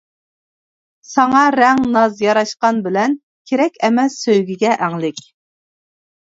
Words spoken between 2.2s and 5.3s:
ياراشقان بىلەن، كېرەك ئەمەس، سۆيگۈگە ئەڭلىك.